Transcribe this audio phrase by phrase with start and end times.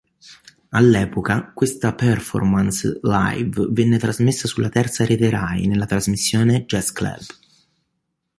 [0.69, 7.21] All'epoca, questa performance live venne trasmessa sulla Terza Rete Rai nella trasmissione Jazz Club.